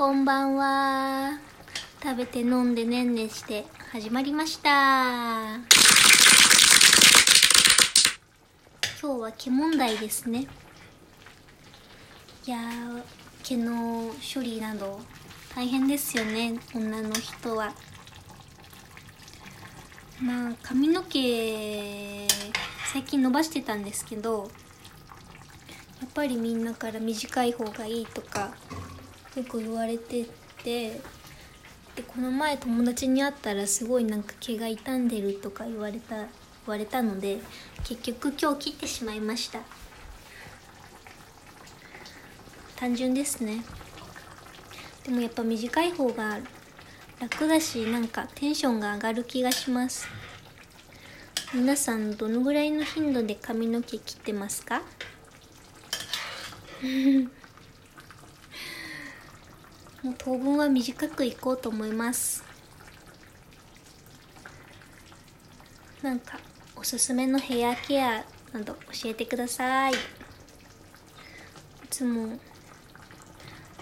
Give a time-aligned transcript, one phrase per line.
[0.00, 1.38] こんばんは。
[2.02, 4.70] 食べて飲んでねんねして始まりました。
[4.70, 5.60] 今
[8.98, 10.46] 日は毛問題ですね。
[12.46, 13.02] いやー、
[13.42, 15.02] 毛の処理など
[15.54, 17.74] 大変ですよね、女の人は。
[20.18, 22.26] まあ、髪の毛、
[22.90, 24.50] 最近伸ばしてたんですけど、
[26.00, 28.54] やっぱりみんなから短い方がいいとか
[29.36, 30.26] よく言われて
[30.62, 31.00] て
[31.94, 36.26] でこの前友達に会ったらすごいなんか毛が傷んでるとか言われた言
[36.66, 37.38] われたので
[37.84, 39.60] 結局今日切ってしまいました。
[42.76, 43.62] 単純ですね。
[45.04, 46.38] でもやっぱ短い方が
[47.20, 50.06] 楽だしなんかテンションが上がる気がします。
[51.52, 54.82] 皆さんどのぐらいの頻度で髪の毛切ってますか？
[60.02, 62.42] もう当分は短くいこうと思います。
[66.02, 66.38] なんか
[66.74, 69.92] おすすめのヘアケアなど教えてください。
[69.92, 69.96] い
[71.90, 72.38] つも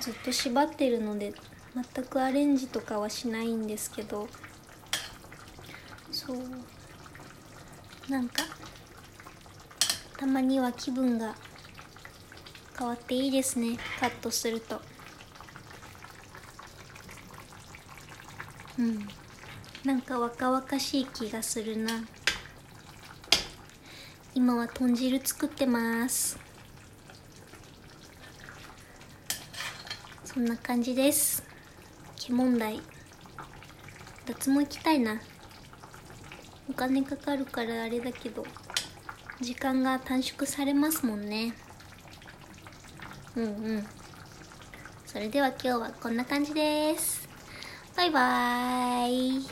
[0.00, 1.34] ずっと縛ってるので
[1.74, 4.26] 全くアレンジとかはしないんですけど。
[6.10, 6.38] そう。
[8.08, 8.44] なんか
[10.16, 11.34] たまには気分が
[12.78, 13.76] 変わっていいですね。
[14.00, 14.80] カットすると。
[18.78, 19.08] うん。
[19.84, 22.04] なんか若々しい気がするな。
[24.34, 26.38] 今は豚汁作ってます。
[30.24, 31.42] そんな感じです。
[32.16, 32.80] 毛問題。
[34.26, 35.20] 脱毛行きたいな。
[36.68, 38.44] お金かかるからあれだけど
[39.40, 41.54] 時間が短縮されますもんね。
[43.36, 43.86] うんうん。
[45.06, 47.25] それでは今日はこんな感じです。
[47.95, 49.45] バイバーイ